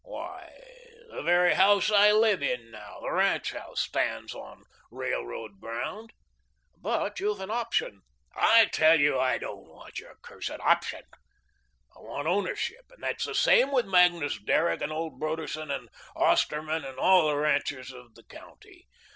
[0.03, 0.51] Why,
[1.11, 6.11] the very house I live in now the ranch house stands on railroad ground."
[6.75, 8.01] "But, you've an option"
[8.35, 11.03] "I tell you I don't want your cursed option.
[11.95, 16.83] I want ownership; and it's the same with Magnus Derrick and old Broderson and Osterman
[16.83, 18.87] and all the ranchers of the county.